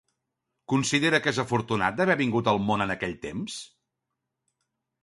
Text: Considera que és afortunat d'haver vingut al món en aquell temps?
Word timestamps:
Considera 0.73 1.19
que 1.25 1.33
és 1.35 1.39
afortunat 1.43 1.99
d'haver 2.01 2.17
vingut 2.23 2.51
al 2.55 2.63
món 2.71 2.87
en 2.87 2.95
aquell 2.97 3.15
temps? 3.29 3.61